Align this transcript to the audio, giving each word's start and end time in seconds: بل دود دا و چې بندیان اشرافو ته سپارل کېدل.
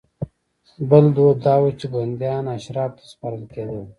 بل 0.89 1.05
دود 1.15 1.37
دا 1.45 1.55
و 1.61 1.65
چې 1.79 1.85
بندیان 1.93 2.45
اشرافو 2.55 2.95
ته 2.97 3.03
سپارل 3.11 3.43
کېدل. 3.53 3.81